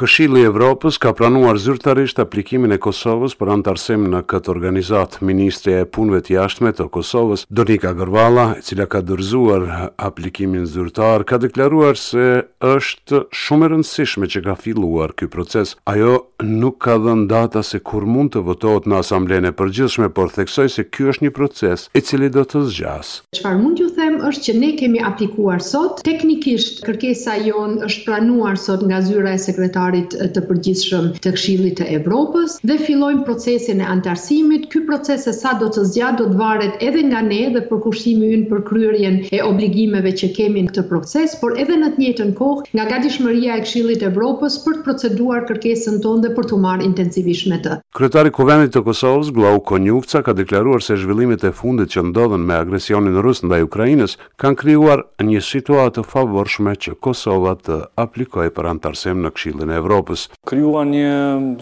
[0.00, 5.18] Këshilli i Evropës ka pranuar zyrtarisht aplikimin e Kosovës për antarësim në këtë organizat.
[5.30, 9.66] Ministre e Punëve të Jashtme të Kosovës, Donika Gërvala, e cila ka dorëzuar
[10.00, 12.24] aplikimin zyrtar, ka deklaruar se
[12.64, 15.74] është shumë e rëndësishme që ka filluar ky proces.
[15.92, 16.14] Ajo
[16.48, 20.70] nuk ka dhënë data se kur mund të votohet në asamblenë e përgjithshme, por theksoi
[20.78, 23.12] se ky është një proces i cili do të zgjas.
[23.36, 26.00] Çfarë mund ju them është që ne kemi aplikuar sot.
[26.08, 31.74] Teknikisht kërkesa jon është pranuar sot nga zyra e sekretarit komisarit të përgjithshëm të Këshillit
[31.80, 34.68] të Evropës dhe fillojmë procesin e antarësimit.
[34.70, 37.78] Ky proces e sa do të zgjat do të varet edhe nga ne dhe për
[37.84, 42.02] kushtimi ynë për kryerjen e obligimeve që kemi në këtë proces, por edhe në të
[42.04, 46.50] njëjtën kohë nga gatishmëria e Këshillit të Evropës për të proceduar kërkesën tonë dhe për
[46.50, 47.78] të marrë intensivisht me të.
[47.98, 52.46] Kryetari i Kuvendit të Kosovës, Glau Konjukca, ka deklaruar se zhvillimet e fundit që ndodhen
[52.46, 55.02] me agresionin rus ndaj Ukrainës kanë krijuar
[55.32, 60.26] një situatë favorshme që Kosova të aplikojë për antarësim në Këshillin e Evropës.
[60.46, 61.10] Kryua një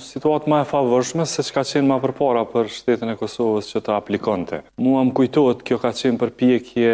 [0.03, 3.85] situatë ma e favërshme se që ka qenë ma përpara për shtetën e Kosovës që
[3.87, 4.63] të aplikonte.
[4.83, 6.93] Mua më kujtojtë kjo ka qenë për pjekje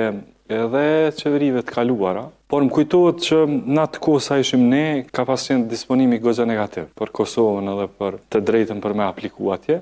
[0.54, 0.82] edhe
[1.18, 4.84] qeverive të kaluara, por më kujtojtë që në të kosa sa ishim ne,
[5.16, 9.80] ka pas qenë disponimi gozja negativ për Kosovën edhe për të drejtën për me aplikuatje.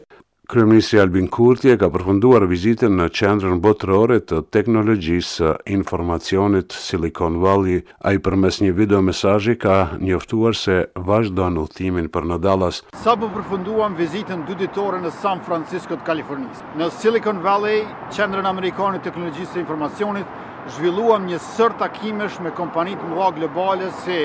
[0.48, 7.37] Kryeministri Albin Kurti e ka përfunduar vizitën në qendrën botërore të teknologjisë së informacionit Silicon
[7.45, 7.85] Valley.
[8.09, 10.79] Ai përmes një video mesazhi ka njoftuar se
[11.11, 12.81] vazhdon udhëtimin për në Dallas.
[13.05, 16.67] Sa po përfunduam vizitën dy ditore në San Francisco të Kalifornisë.
[16.83, 20.35] Në Silicon Valley, qendrën amerikane të teknologjisë së informacionit,
[20.75, 24.19] zhvilluam një sër takimesh me kompani të mëdha globale si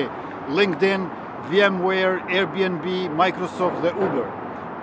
[0.58, 1.06] LinkedIn,
[1.54, 2.90] VMware, Airbnb,
[3.22, 4.26] Microsoft dhe Uber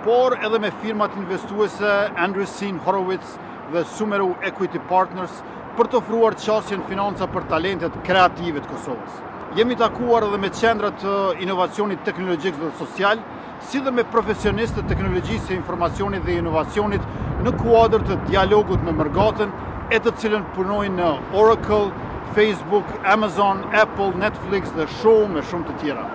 [0.04, 3.38] por edhe me firmat investuese Andreessen Horowitz
[3.72, 5.42] dhe Sumeru Equity Partners
[5.76, 9.16] për të ofruar qasjen financa për talentet kreative të Kosovës.
[9.58, 11.04] Jemi takuar edhe me qendrat
[11.44, 13.20] inovacionit teknologjik dhe social,
[13.68, 17.04] si dhe me profesionistët teknologjisë e informacionit dhe inovacionit
[17.44, 19.52] në kuadrë të dialogut me mërgatën
[19.96, 21.10] e të cilën punojnë në
[21.42, 21.88] Oracle,
[22.36, 26.08] Facebook, Amazon, Apple, Netflix dhe shumë me shumë të tjera.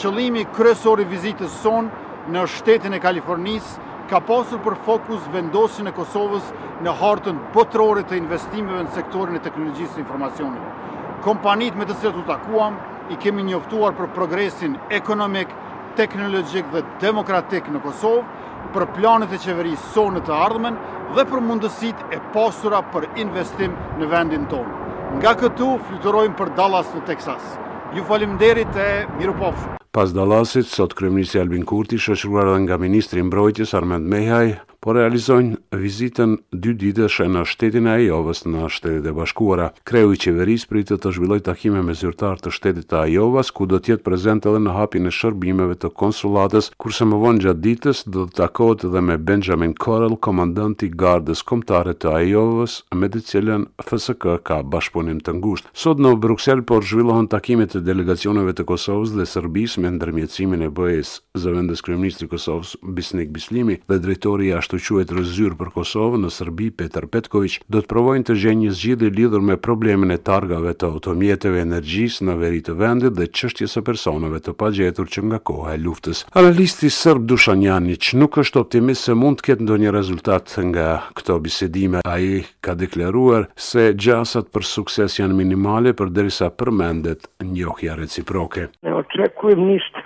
[0.00, 6.50] Qëlimi kërësori vizitës sonë në shtetin e Kalifornisë ka pasur për fokus vendosin e Kosovës
[6.84, 10.96] në hartën botërore të investimeve në sektorin e teknologjisë së informacionit.
[11.24, 12.76] Kompanitë me të cilat u takuam
[13.12, 15.52] i kemi njoftuar për progresin ekonomik,
[15.98, 18.38] teknologjik dhe demokratik në Kosovë,
[18.74, 20.76] për planet e qeverisë sonë të ardhmen
[21.16, 24.76] dhe për mundësit e pasura për investim në vendin tonë.
[25.18, 27.54] Nga këtu, fluturojmë për Dallas në Texas.
[27.96, 28.04] Ju
[28.38, 29.79] derit e miru pofë.
[29.90, 35.58] Pas dalasit, sot Kryeministri Albin Kurti, shëshruar dhe nga Ministri Mbrojtjes Armand Mehaj, po realizojnë
[35.76, 39.66] vizitën dy ditëshe në shtetin e Ajovës në shtetit e bashkuara.
[39.84, 43.76] Kreu i qeveris pritë të zhvilloj takime me zyrtar të shtetit e Ajovës, ku do
[43.78, 48.24] tjetë prezent edhe në hapin e shërbimeve të konsulatës, kurse më vonë gjatë ditës do
[48.30, 54.38] të takot edhe me Benjamin Correll, komandanti gardës komtare të Ajovës, me të cilën FSK
[54.48, 55.68] ka bashkëpunim të ngusht.
[55.76, 60.72] Sot në Bruxelles por zhvillohen takimet të delegacioneve të Kosovës dhe Serbisë me ndërmjetësimin e
[60.72, 66.28] BE-s, zëvendës kryeministri Kosovës Bisnik Bislimi dhe drejtori i ashtu quhet rrëzyr për Kosovën në
[66.30, 70.72] Serbi Petar Petković do të provojnë të gjejnë një zgjidhje lidhur me problemin e targave
[70.74, 75.38] të automjeteve energjisë në veri të vendit dhe çështjes së personave të pagjetur që nga
[75.38, 76.22] koha e luftës.
[76.34, 82.04] Analisti serb Dushanjanić nuk është optimist se mund të ketë ndonjë rezultat nga këto bisedime.
[82.04, 88.68] Ai ka deklaruar se gjasat për sukses janë minimale përderisa përmendet njohja reciproke.
[88.84, 89.99] Ne oqekujem nishtë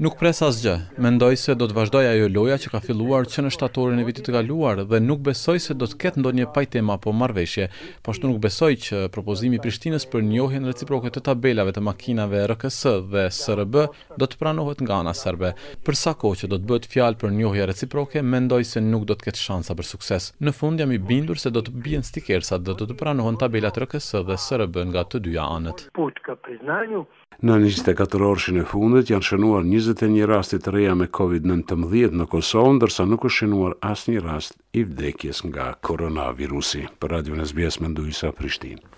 [0.00, 0.74] Nuk pres asgjë.
[1.04, 4.24] Mendoj se do të vazhdoj ajo loja që ka filluar që në shtatorin e vitit
[4.24, 7.66] të kaluar dhe nuk besoj se do të ketë ndonjë pajtim apo marveshje.
[8.04, 12.46] Po ashtu nuk besoj që propozimi i Prishtinës për njohjen reciproke të tabelave të makinave
[12.54, 12.80] RKS
[13.12, 13.76] dhe SRB
[14.16, 15.52] do të pranohet nga ana serbe.
[15.84, 19.18] Për sa kohë që do të bëhet fjalë për njohje reciproke, mendoj se nuk do
[19.18, 20.32] të ketë shansa për sukses.
[20.40, 23.82] Në fund jam i bindur se do të bien stikersa dhe do të pranohen tabelat
[23.84, 25.84] RKS dhe SRB nga të dyja anët.
[27.46, 33.06] Në 24 orëshin e fundit janë shënuar 21 rastit reja me COVID-19 në Kosovë, ndërsa
[33.12, 36.82] nuk është shënuar asë një rast i vdekjes nga koronavirusi.
[36.98, 38.97] Për Radio Nesbjes, Mendujisa, Prishtinë.